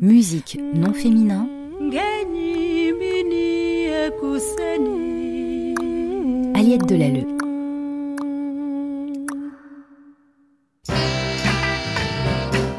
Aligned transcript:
Musique 0.00 0.58
non 0.74 0.92
féminin. 0.92 1.48
Aliette 6.54 6.86
Delalleux. 6.86 7.26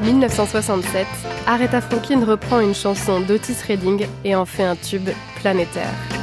«1967, 0.02 1.06
Aretha 1.46 1.80
Franklin 1.80 2.24
reprend 2.24 2.60
une 2.60 2.74
chanson 2.74 3.20
d'Otis 3.20 3.56
Redding 3.66 4.06
et 4.24 4.34
en 4.34 4.44
fait 4.44 4.64
un 4.64 4.76
tube 4.76 5.08
planétaire. 5.40 6.17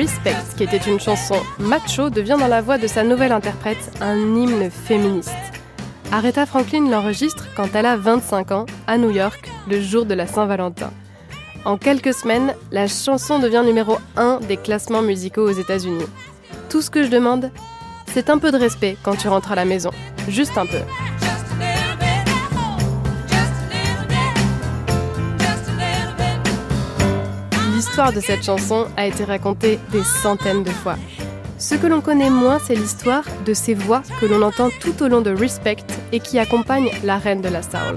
Respect, 0.00 0.34
qui 0.56 0.64
était 0.64 0.78
une 0.78 0.98
chanson 0.98 1.34
macho, 1.58 2.08
devient 2.08 2.38
dans 2.40 2.48
la 2.48 2.62
voix 2.62 2.78
de 2.78 2.86
sa 2.86 3.02
nouvelle 3.02 3.32
interprète 3.32 3.92
un 4.00 4.16
hymne 4.16 4.70
féministe. 4.70 5.34
Aretha 6.10 6.46
Franklin 6.46 6.88
l'enregistre 6.88 7.48
quand 7.54 7.74
elle 7.74 7.84
a 7.84 7.98
25 7.98 8.50
ans, 8.52 8.64
à 8.86 8.96
New 8.96 9.10
York, 9.10 9.50
le 9.68 9.78
jour 9.82 10.06
de 10.06 10.14
la 10.14 10.26
Saint-Valentin. 10.26 10.90
En 11.66 11.76
quelques 11.76 12.14
semaines, 12.14 12.54
la 12.72 12.88
chanson 12.88 13.40
devient 13.40 13.62
numéro 13.62 13.98
1 14.16 14.40
des 14.48 14.56
classements 14.56 15.02
musicaux 15.02 15.46
aux 15.46 15.52
États-Unis. 15.52 16.06
Tout 16.70 16.80
ce 16.80 16.88
que 16.88 17.02
je 17.02 17.10
demande, 17.10 17.50
c'est 18.06 18.30
un 18.30 18.38
peu 18.38 18.52
de 18.52 18.56
respect 18.56 18.96
quand 19.02 19.16
tu 19.16 19.28
rentres 19.28 19.52
à 19.52 19.54
la 19.54 19.66
maison. 19.66 19.90
Juste 20.28 20.56
un 20.56 20.64
peu. 20.64 20.80
L'histoire 27.80 28.12
de 28.12 28.20
cette 28.20 28.44
chanson 28.44 28.88
a 28.98 29.06
été 29.06 29.24
racontée 29.24 29.78
des 29.90 30.04
centaines 30.04 30.62
de 30.62 30.70
fois. 30.70 30.96
Ce 31.56 31.74
que 31.74 31.86
l'on 31.86 32.02
connaît 32.02 32.28
moins, 32.28 32.58
c'est 32.58 32.74
l'histoire 32.74 33.24
de 33.46 33.54
ces 33.54 33.72
voix 33.72 34.02
que 34.20 34.26
l'on 34.26 34.42
entend 34.42 34.68
tout 34.82 35.02
au 35.02 35.08
long 35.08 35.22
de 35.22 35.30
Respect 35.30 35.78
et 36.12 36.20
qui 36.20 36.38
accompagnent 36.38 36.90
la 37.04 37.16
reine 37.16 37.40
de 37.40 37.48
la 37.48 37.62
soul. 37.62 37.94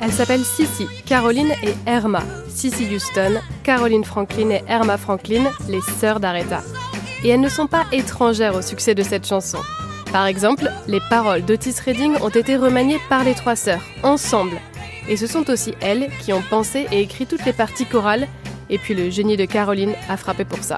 Elles 0.00 0.12
s'appellent 0.12 0.44
Sissy, 0.44 0.88
Caroline 1.06 1.52
et 1.62 1.76
Erma. 1.86 2.24
Sissy 2.48 2.92
Houston, 2.92 3.40
Caroline 3.62 4.02
Franklin 4.02 4.50
et 4.50 4.64
Erma 4.66 4.98
Franklin, 4.98 5.44
les 5.68 5.80
sœurs 6.00 6.18
d'Aretha. 6.18 6.60
Et 7.22 7.28
elles 7.28 7.40
ne 7.40 7.48
sont 7.48 7.68
pas 7.68 7.84
étrangères 7.92 8.56
au 8.56 8.62
succès 8.62 8.96
de 8.96 9.04
cette 9.04 9.28
chanson. 9.28 9.58
Par 10.12 10.26
exemple, 10.26 10.70
les 10.88 11.00
paroles 11.08 11.42
d'Otis 11.42 11.80
Redding 11.86 12.16
ont 12.20 12.28
été 12.28 12.56
remaniées 12.56 13.00
par 13.08 13.24
les 13.24 13.34
trois 13.34 13.56
sœurs, 13.56 13.82
ensemble. 14.02 14.60
Et 15.08 15.16
ce 15.16 15.26
sont 15.26 15.48
aussi 15.48 15.72
elles 15.80 16.10
qui 16.20 16.34
ont 16.34 16.42
pensé 16.42 16.86
et 16.92 17.00
écrit 17.00 17.26
toutes 17.26 17.46
les 17.46 17.54
parties 17.54 17.86
chorales, 17.86 18.28
et 18.68 18.76
puis 18.76 18.92
le 18.92 19.08
génie 19.08 19.38
de 19.38 19.46
Caroline 19.46 19.94
a 20.10 20.18
frappé 20.18 20.44
pour 20.44 20.62
ça. 20.62 20.76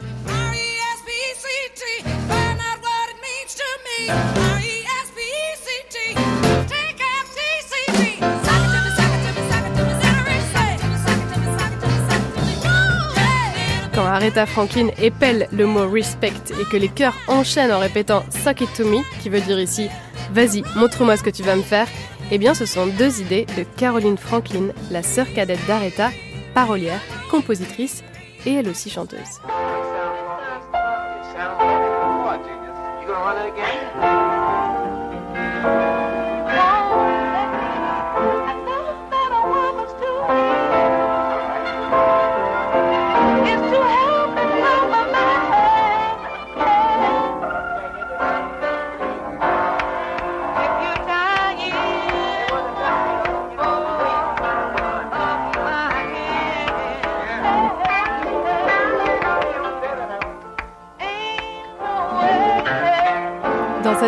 Aretha 14.14 14.46
Franklin 14.46 14.90
épelle 15.02 15.48
le 15.50 15.66
mot 15.66 15.90
respect 15.90 16.32
et 16.60 16.64
que 16.70 16.76
les 16.76 16.86
chœurs 16.86 17.16
enchaînent 17.26 17.72
en 17.72 17.80
répétant 17.80 18.22
Suck 18.30 18.60
it 18.60 18.72
to 18.76 18.84
me, 18.84 19.02
qui 19.20 19.28
veut 19.28 19.40
dire 19.40 19.58
ici 19.58 19.88
Vas-y, 20.30 20.62
montre-moi 20.76 21.16
ce 21.16 21.24
que 21.24 21.30
tu 21.30 21.42
vas 21.42 21.56
me 21.56 21.62
faire, 21.62 21.88
eh 22.30 22.38
bien 22.38 22.54
ce 22.54 22.64
sont 22.64 22.86
deux 22.86 23.20
idées 23.20 23.44
de 23.58 23.64
Caroline 23.76 24.16
Franklin, 24.16 24.68
la 24.92 25.02
sœur 25.02 25.26
cadette 25.34 25.66
d'Aretha, 25.66 26.10
parolière, 26.54 27.00
compositrice 27.28 28.04
et 28.46 28.52
elle 28.52 28.68
aussi 28.68 28.88
chanteuse. 28.88 29.40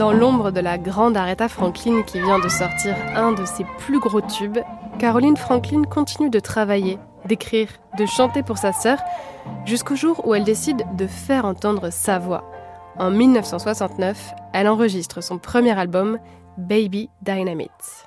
Dans 0.00 0.14
l'ombre 0.14 0.50
de 0.50 0.60
la 0.60 0.78
grande 0.78 1.14
Aretha 1.14 1.46
Franklin 1.46 2.00
qui 2.06 2.22
vient 2.22 2.38
de 2.38 2.48
sortir 2.48 2.96
un 3.14 3.32
de 3.32 3.44
ses 3.44 3.66
plus 3.76 4.00
gros 4.00 4.22
tubes, 4.22 4.56
Caroline 4.98 5.36
Franklin 5.36 5.82
continue 5.82 6.30
de 6.30 6.40
travailler, 6.40 6.98
d'écrire, 7.26 7.68
de 7.98 8.06
chanter 8.06 8.42
pour 8.42 8.56
sa 8.56 8.72
sœur, 8.72 8.98
jusqu'au 9.66 9.96
jour 9.96 10.26
où 10.26 10.34
elle 10.34 10.44
décide 10.44 10.86
de 10.96 11.06
faire 11.06 11.44
entendre 11.44 11.90
sa 11.90 12.18
voix. 12.18 12.50
En 12.98 13.10
1969, 13.10 14.32
elle 14.54 14.68
enregistre 14.68 15.22
son 15.22 15.36
premier 15.36 15.78
album, 15.78 16.18
Baby 16.56 17.10
Dynamite. 17.20 18.06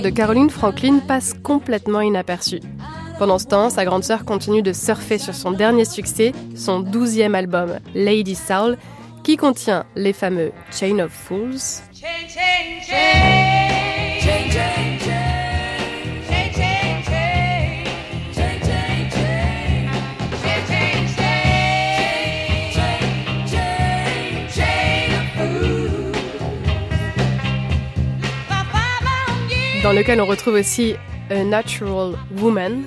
De 0.00 0.10
Caroline 0.10 0.50
Franklin 0.50 0.98
passe 0.98 1.32
complètement 1.42 2.00
inaperçu. 2.00 2.60
Pendant 3.18 3.38
ce 3.38 3.46
temps, 3.46 3.70
sa 3.70 3.84
grande 3.84 4.04
sœur 4.04 4.24
continue 4.24 4.62
de 4.62 4.72
surfer 4.72 5.18
sur 5.18 5.34
son 5.34 5.52
dernier 5.52 5.84
succès, 5.84 6.32
son 6.54 6.80
douzième 6.80 7.34
album, 7.34 7.78
Lady 7.94 8.34
Soul, 8.34 8.76
qui 9.24 9.36
contient 9.36 9.86
les 9.96 10.12
fameux 10.12 10.52
Chain 10.70 10.98
of 10.98 11.12
Fools. 11.12 11.82
Dans 29.86 29.92
lequel 29.92 30.20
on 30.20 30.26
retrouve 30.26 30.54
aussi 30.54 30.96
A 31.30 31.44
Natural 31.44 32.14
Woman. 32.38 32.86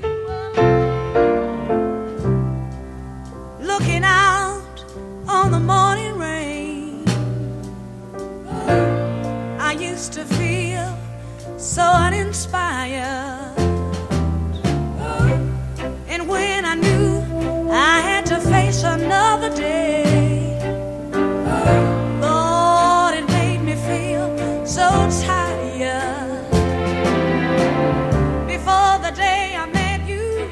Looking 3.62 4.04
out 4.04 4.84
on 5.26 5.50
the 5.50 5.62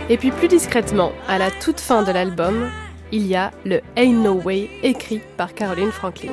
Et 0.09 0.17
puis 0.17 0.31
plus 0.31 0.47
discrètement, 0.47 1.11
à 1.27 1.37
la 1.37 1.51
toute 1.51 1.81
fin 1.81 2.01
de 2.01 2.11
l'album, 2.11 2.69
il 3.11 3.27
y 3.27 3.35
a 3.35 3.51
le 3.65 3.81
Ain't 3.97 4.23
No 4.23 4.35
Way 4.35 4.69
écrit 4.83 5.21
par 5.35 5.53
Caroline 5.53 5.91
Franklin. 5.91 6.31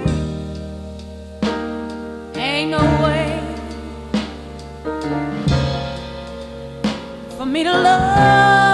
Ain't 2.37 2.71
no 2.71 2.79
way 3.03 3.41
for 7.37 7.47
me 7.47 7.65
to 7.65 7.73
love 7.73 8.74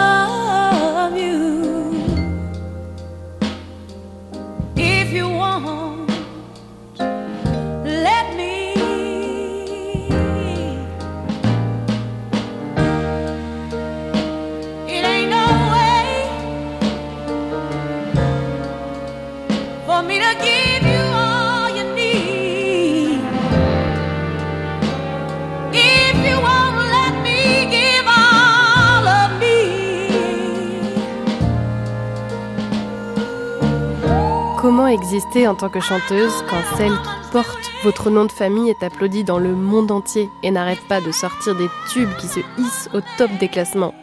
En 35.47 35.55
tant 35.55 35.69
que 35.69 35.81
chanteuse 35.81 36.33
quand 36.49 36.77
celle 36.77 36.93
qui 36.93 37.31
porte 37.31 37.71
votre 37.85 38.09
nom 38.09 38.25
de 38.25 38.33
famille 38.33 38.71
est 38.71 38.83
applaudie 38.83 39.23
dans 39.23 39.39
le 39.39 39.55
monde 39.55 39.91
entier 39.91 40.29
et 40.43 40.51
n'arrête 40.51 40.81
pas 40.89 41.01
de 41.03 41.13
sortir 41.13 41.55
des 41.55 41.69
tubes 41.91 42.15
qui 42.19 42.27
se 42.27 42.41
hissent 42.59 42.89
au 42.95 43.01
top 43.19 43.31
des 43.39 43.49
classements 43.49 43.95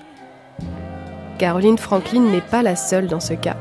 Caroline 1.39 1.79
Franklin 1.79 2.21
n'est 2.21 2.41
pas 2.41 2.61
la 2.61 2.75
seule 2.75 3.07
dans 3.07 3.19
ce 3.19 3.33
cas. 3.33 3.57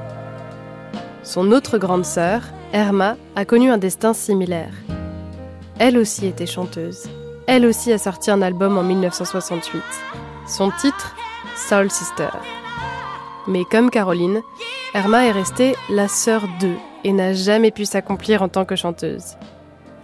Son 1.23 1.50
autre 1.50 1.79
grande 1.79 2.05
sœur, 2.05 2.43
Erma, 2.73 3.17
a 3.37 3.44
connu 3.47 3.70
un 3.70 3.79
destin 3.79 4.12
similaire. 4.12 4.73
Elle 5.79 5.99
aussi 5.99 6.26
était 6.26 6.47
chanteuse. 6.47 7.08
Elle 7.47 7.64
aussi 7.64 7.91
a 7.91 7.99
sorti 7.99 8.31
un 8.31 8.43
album 8.43 8.76
en 8.76 8.82
1968. 8.82 9.82
Son 10.47 10.70
titre, 10.70 11.17
Soul 11.56 11.91
Sister. 11.91 12.31
Mais 13.47 13.64
comme 13.64 13.91
Caroline, 13.91 14.43
Erma 14.94 15.25
est 15.25 15.32
restée 15.32 15.75
la 15.88 16.06
sœur 16.06 16.43
d'eux 16.61 16.79
et 17.06 17.12
n'a 17.12 17.32
jamais 17.35 17.70
pu 17.70 17.85
s'accomplir 17.85 18.43
en 18.43 18.49
tant 18.49 18.64
que 18.64 18.75
chanteuse, 18.75 19.37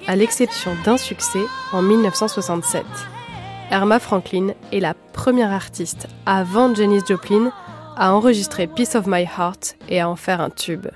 à 0.06 0.14
l'exception 0.14 0.70
d'un 0.84 0.96
succès 0.96 1.42
en 1.72 1.82
1967. 1.82 2.84
Erma 3.72 3.98
Franklin 3.98 4.52
est 4.70 4.78
la 4.78 4.94
première 4.94 5.52
artiste 5.52 6.06
avant 6.26 6.72
Janis 6.72 7.00
Joplin 7.08 7.50
à 7.96 8.14
enregistrer 8.14 8.68
Piece 8.68 8.94
of 8.94 9.06
My 9.08 9.24
Heart 9.24 9.74
et 9.88 10.00
à 10.00 10.08
en 10.08 10.14
faire 10.14 10.40
un 10.40 10.50
tube. 10.50 10.86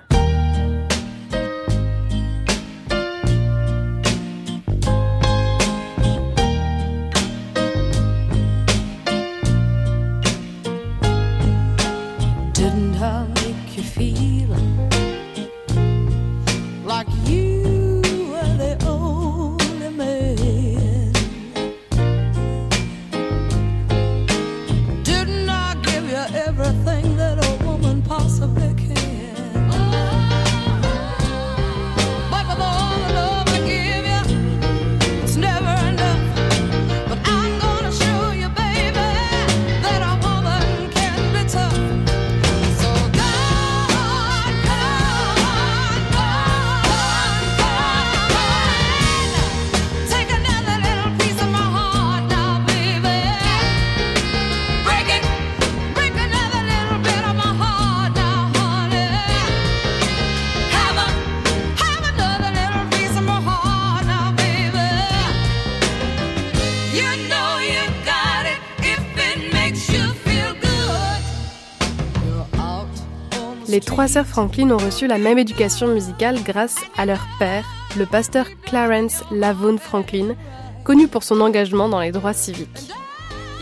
Trois 73.96 74.08
sœurs 74.08 74.26
Franklin 74.26 74.72
ont 74.72 74.76
reçu 74.76 75.06
la 75.06 75.16
même 75.16 75.38
éducation 75.38 75.86
musicale 75.86 76.36
grâce 76.44 76.76
à 76.98 77.06
leur 77.06 77.26
père, 77.38 77.64
le 77.96 78.04
pasteur 78.04 78.44
Clarence 78.66 79.24
Lavone 79.30 79.78
Franklin, 79.78 80.36
connu 80.84 81.08
pour 81.08 81.22
son 81.22 81.40
engagement 81.40 81.88
dans 81.88 82.00
les 82.00 82.12
droits 82.12 82.34
civiques. 82.34 82.90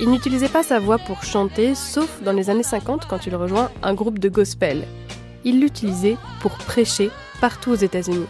Il 0.01 0.11
n'utilisait 0.11 0.49
pas 0.49 0.65
sa 0.65 0.81
voix 0.81 0.99
pour 0.99 1.23
chanter, 1.23 1.77
sauf 1.77 2.21
dans 2.25 2.33
les 2.33 2.51
années 2.51 2.65
50 2.65 3.07
quand 3.07 3.29
il 3.29 3.37
rejoint 3.37 3.71
un 3.85 3.95
groupe 3.95 4.19
de 4.19 4.29
gospel. 4.29 4.89
Il 5.45 5.61
l'utilisait 5.61 6.17
pour 6.41 6.59
prêcher 6.59 7.11
partout 7.41 7.71
aux 7.71 7.77
États-Unis. 7.77 8.27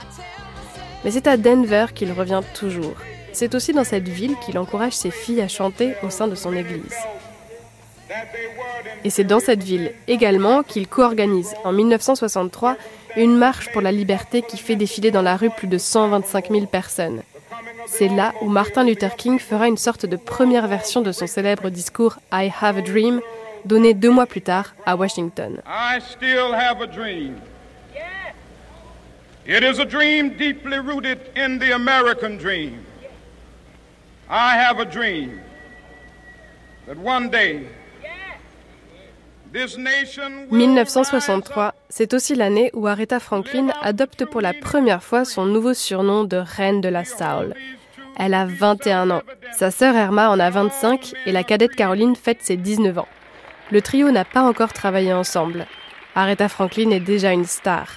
Mais 1.06 1.10
c'est 1.10 1.26
à 1.26 1.38
Denver 1.38 1.86
qu'il 1.94 2.12
revient 2.12 2.42
toujours. 2.52 2.96
C'est 3.32 3.54
aussi 3.54 3.72
dans 3.72 3.82
cette 3.82 4.10
ville 4.10 4.36
qu'il 4.44 4.58
encourage 4.58 4.92
ses 4.92 5.10
filles 5.10 5.40
à 5.40 5.48
chanter 5.48 5.94
au 6.02 6.10
sein 6.10 6.28
de 6.28 6.34
son 6.34 6.54
église. 6.54 6.98
Et 9.04 9.10
c'est 9.10 9.24
dans 9.24 9.40
cette 9.40 9.62
ville 9.62 9.92
également 10.08 10.62
qu'il 10.62 10.88
co-organise 10.88 11.54
en 11.64 11.72
1963 11.72 12.76
une 13.16 13.36
marche 13.36 13.70
pour 13.72 13.82
la 13.82 13.92
liberté 13.92 14.42
qui 14.42 14.56
fait 14.56 14.76
défiler 14.76 15.10
dans 15.10 15.22
la 15.22 15.36
rue 15.36 15.50
plus 15.50 15.68
de 15.68 15.78
125 15.78 16.50
000 16.50 16.66
personnes. 16.66 17.22
C'est 17.86 18.08
là 18.08 18.32
où 18.40 18.48
Martin 18.48 18.84
Luther 18.84 19.14
King 19.16 19.38
fera 19.38 19.68
une 19.68 19.76
sorte 19.76 20.06
de 20.06 20.16
première 20.16 20.66
version 20.68 21.00
de 21.02 21.12
son 21.12 21.26
célèbre 21.26 21.68
discours 21.68 22.18
I 22.32 22.50
Have 22.60 22.78
a 22.78 22.82
Dream, 22.82 23.20
donné 23.64 23.94
deux 23.94 24.10
mois 24.10 24.26
plus 24.26 24.42
tard 24.42 24.74
à 24.86 24.96
Washington. 24.96 25.60
I 25.66 26.00
still 26.00 26.54
have 26.54 26.80
a 26.80 26.86
dream. 26.86 27.36
It 29.46 29.62
is 29.62 29.78
a 29.78 29.84
dream 29.84 30.30
deeply 30.30 30.78
rooted 30.78 31.18
in 31.36 31.58
the 31.58 31.72
American 31.74 32.38
dream. 32.38 32.78
I 34.30 34.56
have 34.56 34.80
a 34.80 34.86
dream 34.86 35.38
that 36.86 36.96
one 36.96 37.28
day 37.28 37.66
1963, 40.50 41.74
c'est 41.88 42.12
aussi 42.12 42.34
l'année 42.34 42.70
où 42.74 42.88
Aretha 42.88 43.20
Franklin 43.20 43.68
adopte 43.82 44.24
pour 44.24 44.40
la 44.40 44.52
première 44.52 45.04
fois 45.04 45.24
son 45.24 45.46
nouveau 45.46 45.74
surnom 45.74 46.24
de 46.24 46.36
Reine 46.36 46.80
de 46.80 46.88
la 46.88 47.04
Soul. 47.04 47.54
Elle 48.18 48.34
a 48.34 48.46
21 48.46 49.10
ans. 49.10 49.22
Sa 49.56 49.70
sœur 49.70 49.94
Erma 49.94 50.30
en 50.30 50.40
a 50.40 50.50
25 50.50 51.14
et 51.26 51.32
la 51.32 51.44
cadette 51.44 51.76
Caroline 51.76 52.16
fête 52.16 52.42
ses 52.42 52.56
19 52.56 52.98
ans. 52.98 53.08
Le 53.70 53.80
trio 53.80 54.10
n'a 54.10 54.24
pas 54.24 54.42
encore 54.42 54.72
travaillé 54.72 55.12
ensemble. 55.12 55.66
Aretha 56.16 56.48
Franklin 56.48 56.90
est 56.90 56.98
déjà 57.00 57.32
une 57.32 57.44
star. 57.44 57.88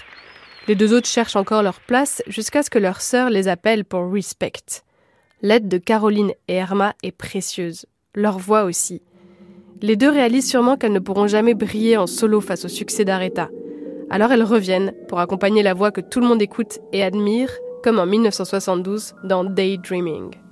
Les 0.67 0.75
deux 0.75 0.93
autres 0.93 1.07
cherchent 1.07 1.35
encore 1.35 1.63
leur 1.63 1.79
place 1.79 2.21
jusqu'à 2.27 2.61
ce 2.61 2.69
que 2.69 2.79
leur 2.79 3.01
sœur 3.01 3.31
les 3.31 3.47
appelle 3.47 3.83
pour 3.83 4.11
respect. 4.11 4.83
L'aide 5.41 5.67
de 5.67 5.79
Caroline 5.79 6.33
et 6.47 6.55
Erma 6.55 6.93
est 7.01 7.11
précieuse. 7.11 7.87
Leur 8.13 8.37
voix 8.37 8.63
aussi. 8.63 9.01
Les 9.81 9.95
deux 9.95 10.09
réalisent 10.09 10.49
sûrement 10.49 10.75
qu'elles 10.75 10.93
ne 10.93 10.99
pourront 10.99 11.27
jamais 11.27 11.53
briller 11.53 11.97
en 11.97 12.07
solo 12.07 12.41
face 12.41 12.65
au 12.65 12.67
succès 12.67 13.05
d'Aretha. 13.05 13.49
Alors 14.09 14.31
elles 14.31 14.43
reviennent 14.43 14.93
pour 15.07 15.19
accompagner 15.19 15.61
la 15.63 15.73
voix 15.73 15.91
que 15.91 16.01
tout 16.01 16.19
le 16.19 16.27
monde 16.27 16.41
écoute 16.41 16.79
et 16.93 17.03
admire, 17.03 17.51
comme 17.83 17.99
en 17.99 18.05
1972 18.05 19.13
dans 19.23 19.43
Daydreaming. 19.43 20.46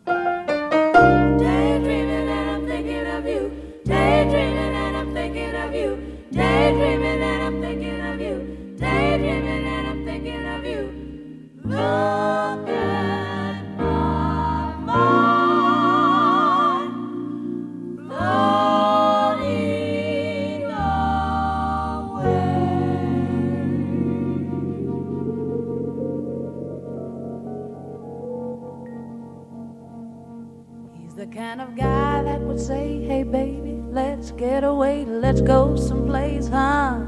Kind 31.28 31.62
of 31.62 31.76
guy 31.76 32.24
that 32.24 32.42
would 32.42 32.60
say, 32.60 33.04
Hey 33.06 33.24
baby, 33.24 33.82
let's 33.92 34.32
get 34.32 34.64
away, 34.64 35.06
let's 35.06 35.42
go 35.42 35.76
someplace, 35.76 36.48
huh? 36.48 37.00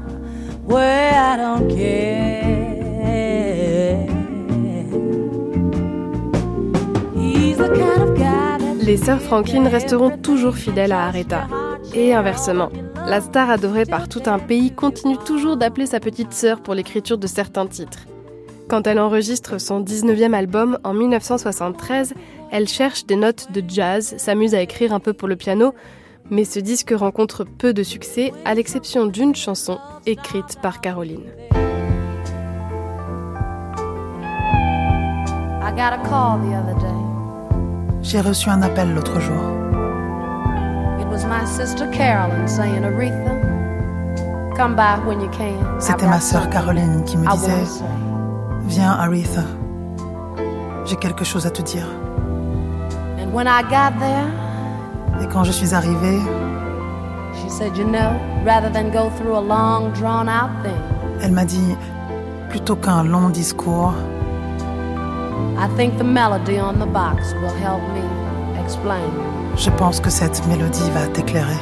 Where 0.64 1.14
I 1.14 1.36
don't 1.36 1.68
care. 1.68 2.68
The 7.58 8.84
Les 8.84 8.96
sœurs 8.96 9.20
Franklin 9.20 9.68
resteront 9.68 10.16
toujours 10.16 10.56
fidèles 10.56 10.92
à 10.92 11.06
Aretha. 11.06 11.46
Et 11.94 12.14
inversement. 12.14 12.70
La 13.06 13.20
star 13.20 13.50
adorée 13.50 13.84
par 13.84 14.08
tout 14.08 14.22
un 14.26 14.38
pays 14.38 14.70
continue 14.70 15.18
toujours 15.18 15.56
d'appeler 15.56 15.86
sa 15.86 16.00
petite 16.00 16.32
sœur 16.32 16.60
pour 16.60 16.74
l'écriture 16.74 17.18
de 17.18 17.26
certains 17.26 17.66
titres. 17.66 18.06
Quand 18.68 18.86
elle 18.86 19.00
enregistre 19.00 19.58
son 19.58 19.82
19e 19.82 20.34
album 20.34 20.78
en 20.84 20.92
1973, 20.92 22.12
elle 22.52 22.68
cherche 22.68 23.06
des 23.06 23.16
notes 23.16 23.50
de 23.50 23.64
jazz, 23.66 24.14
s'amuse 24.18 24.54
à 24.54 24.60
écrire 24.60 24.92
un 24.92 25.00
peu 25.00 25.14
pour 25.14 25.26
le 25.26 25.36
piano, 25.36 25.74
mais 26.28 26.44
ce 26.44 26.58
disque 26.58 26.92
rencontre 26.94 27.44
peu 27.44 27.72
de 27.72 27.82
succès, 27.82 28.30
à 28.44 28.54
l'exception 28.54 29.06
d'une 29.06 29.34
chanson 29.34 29.78
écrite 30.04 30.60
par 30.60 30.82
Caroline. 30.82 31.24
J'ai 38.02 38.20
reçu 38.20 38.50
un 38.50 38.60
appel 38.60 38.94
l'autre 38.94 39.18
jour. 39.18 39.42
C'était 45.78 46.06
ma 46.06 46.20
sœur 46.20 46.50
Caroline 46.50 47.02
qui 47.04 47.16
me 47.16 47.26
disait. 47.32 47.84
Viens, 48.68 48.92
Aretha. 48.92 49.42
J'ai 50.84 50.96
quelque 50.96 51.24
chose 51.24 51.46
à 51.46 51.50
te 51.50 51.62
dire. 51.62 51.86
And 53.18 53.32
when 53.32 53.46
I 53.46 53.62
got 53.62 53.98
there, 53.98 54.26
Et 55.20 55.26
quand 55.26 55.42
je 55.42 55.50
suis 55.52 55.74
arrivée, 55.74 56.20
she 57.34 57.50
said, 57.50 57.76
You 57.76 57.84
know, 57.84 58.12
rather 58.44 58.70
than 58.70 58.90
go 58.92 59.10
through 59.18 59.36
a 59.36 59.40
long, 59.40 59.90
drawn 59.92 60.28
out 60.28 60.50
thing, 60.62 60.76
elle 61.20 61.32
m'a 61.32 61.44
dit 61.44 61.76
plutôt 62.50 62.76
qu'un 62.76 63.02
long 63.04 63.30
discours, 63.30 63.94
I 65.58 65.66
think 65.76 65.98
the 65.98 66.04
melody 66.04 66.60
on 66.60 66.74
the 66.78 66.86
box 66.86 67.34
will 67.42 67.54
help 67.60 67.82
me 67.94 68.04
explain. 68.62 69.10
je 69.56 69.70
pense 69.70 69.98
que 70.00 70.10
cette 70.10 70.46
mélodie 70.46 70.88
va 70.92 71.08
t'éclairer. 71.08 71.58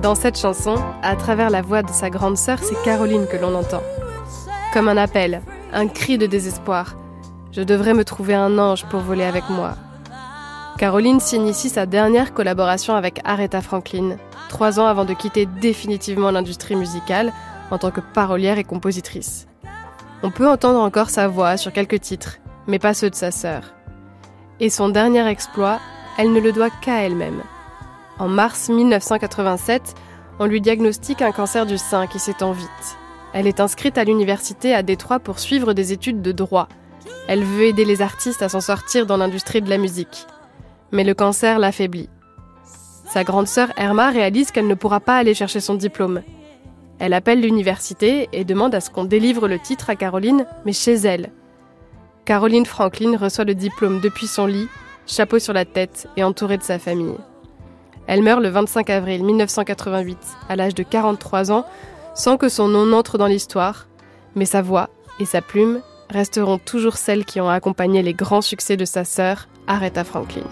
Dans 0.00 0.14
cette 0.14 0.38
chanson, 0.38 0.76
à 1.02 1.16
travers 1.16 1.50
la 1.50 1.62
voix 1.62 1.82
de 1.82 1.90
sa 1.90 2.10
grande 2.10 2.36
sœur, 2.36 2.58
c'est 2.62 2.80
Caroline 2.84 3.26
que 3.26 3.36
l'on 3.36 3.56
entend. 3.56 3.82
Comme 4.72 4.86
un 4.88 4.96
appel, 4.96 5.42
un 5.72 5.88
cri 5.88 6.16
de 6.16 6.26
désespoir. 6.26 6.94
Je 7.50 7.62
devrais 7.62 7.94
me 7.94 8.04
trouver 8.04 8.34
un 8.34 8.56
ange 8.58 8.84
pour 8.84 9.00
voler 9.00 9.24
avec 9.24 9.50
moi. 9.50 9.74
Caroline 10.78 11.18
signe 11.18 11.48
ici 11.48 11.70
sa 11.70 11.86
dernière 11.86 12.34
collaboration 12.34 12.94
avec 12.94 13.20
Aretha 13.24 13.60
Franklin, 13.62 14.16
trois 14.54 14.78
ans 14.78 14.86
avant 14.86 15.04
de 15.04 15.14
quitter 15.14 15.46
définitivement 15.46 16.30
l'industrie 16.30 16.76
musicale 16.76 17.32
en 17.72 17.78
tant 17.78 17.90
que 17.90 18.00
parolière 18.00 18.56
et 18.56 18.62
compositrice. 18.62 19.48
On 20.22 20.30
peut 20.30 20.48
entendre 20.48 20.78
encore 20.78 21.10
sa 21.10 21.26
voix 21.26 21.56
sur 21.56 21.72
quelques 21.72 22.00
titres, 22.00 22.38
mais 22.68 22.78
pas 22.78 22.94
ceux 22.94 23.10
de 23.10 23.16
sa 23.16 23.32
sœur. 23.32 23.74
Et 24.60 24.70
son 24.70 24.90
dernier 24.90 25.26
exploit, 25.26 25.80
elle 26.18 26.32
ne 26.32 26.38
le 26.38 26.52
doit 26.52 26.70
qu'à 26.70 27.02
elle-même. 27.02 27.42
En 28.20 28.28
mars 28.28 28.68
1987, 28.68 29.94
on 30.38 30.46
lui 30.46 30.60
diagnostique 30.60 31.20
un 31.20 31.32
cancer 31.32 31.66
du 31.66 31.76
sein 31.76 32.06
qui 32.06 32.20
s'étend 32.20 32.52
vite. 32.52 32.96
Elle 33.32 33.48
est 33.48 33.58
inscrite 33.58 33.98
à 33.98 34.04
l'université 34.04 34.72
à 34.72 34.84
Détroit 34.84 35.18
pour 35.18 35.40
suivre 35.40 35.72
des 35.74 35.92
études 35.92 36.22
de 36.22 36.30
droit. 36.30 36.68
Elle 37.26 37.42
veut 37.42 37.64
aider 37.64 37.84
les 37.84 38.02
artistes 38.02 38.42
à 38.42 38.48
s'en 38.48 38.60
sortir 38.60 39.04
dans 39.04 39.16
l'industrie 39.16 39.62
de 39.62 39.70
la 39.70 39.78
musique. 39.78 40.28
Mais 40.92 41.02
le 41.02 41.14
cancer 41.14 41.58
l'affaiblit. 41.58 42.08
Sa 43.14 43.22
grande 43.22 43.46
sœur 43.46 43.68
Erma 43.76 44.10
réalise 44.10 44.50
qu'elle 44.50 44.66
ne 44.66 44.74
pourra 44.74 44.98
pas 44.98 45.16
aller 45.16 45.34
chercher 45.34 45.60
son 45.60 45.76
diplôme. 45.76 46.22
Elle 46.98 47.12
appelle 47.12 47.40
l'université 47.40 48.28
et 48.32 48.44
demande 48.44 48.74
à 48.74 48.80
ce 48.80 48.90
qu'on 48.90 49.04
délivre 49.04 49.46
le 49.46 49.60
titre 49.60 49.88
à 49.88 49.94
Caroline, 49.94 50.46
mais 50.64 50.72
chez 50.72 50.94
elle. 50.94 51.30
Caroline 52.24 52.66
Franklin 52.66 53.16
reçoit 53.16 53.44
le 53.44 53.54
diplôme 53.54 54.00
depuis 54.00 54.26
son 54.26 54.46
lit, 54.46 54.66
chapeau 55.06 55.38
sur 55.38 55.52
la 55.52 55.64
tête 55.64 56.08
et 56.16 56.24
entourée 56.24 56.58
de 56.58 56.64
sa 56.64 56.80
famille. 56.80 57.14
Elle 58.08 58.24
meurt 58.24 58.42
le 58.42 58.48
25 58.48 58.90
avril 58.90 59.22
1988, 59.22 60.18
à 60.48 60.56
l'âge 60.56 60.74
de 60.74 60.82
43 60.82 61.52
ans, 61.52 61.66
sans 62.16 62.36
que 62.36 62.48
son 62.48 62.66
nom 62.66 62.84
n'entre 62.84 63.16
dans 63.16 63.28
l'histoire, 63.28 63.86
mais 64.34 64.44
sa 64.44 64.60
voix 64.60 64.90
et 65.20 65.24
sa 65.24 65.40
plume 65.40 65.82
resteront 66.10 66.58
toujours 66.58 66.96
celles 66.96 67.24
qui 67.24 67.40
ont 67.40 67.48
accompagné 67.48 68.02
les 68.02 68.12
grands 68.12 68.42
succès 68.42 68.76
de 68.76 68.84
sa 68.84 69.04
sœur, 69.04 69.46
Aretha 69.68 70.02
Franklin. 70.02 70.42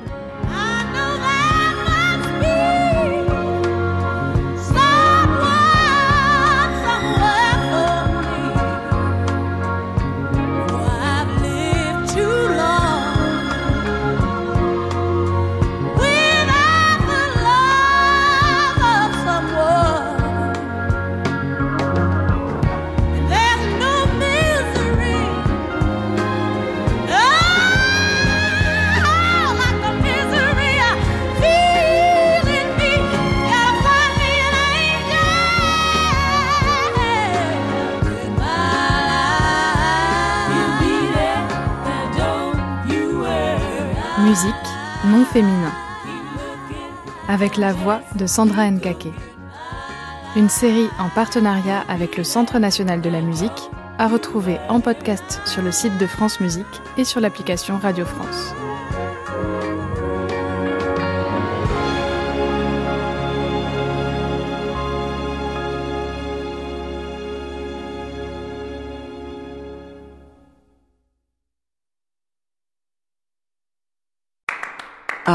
Avec 47.32 47.56
la 47.56 47.72
voix 47.72 48.02
de 48.16 48.26
Sandra 48.26 48.70
Nkake. 48.70 49.08
Une 50.36 50.50
série 50.50 50.90
en 50.98 51.08
partenariat 51.08 51.82
avec 51.88 52.18
le 52.18 52.24
Centre 52.24 52.58
national 52.58 53.00
de 53.00 53.08
la 53.08 53.22
musique 53.22 53.70
à 53.98 54.06
retrouver 54.06 54.58
en 54.68 54.80
podcast 54.80 55.40
sur 55.46 55.62
le 55.62 55.72
site 55.72 55.96
de 55.96 56.06
France 56.06 56.40
Musique 56.40 56.82
et 56.98 57.04
sur 57.04 57.20
l'application 57.20 57.78
Radio 57.78 58.04
France. 58.04 58.52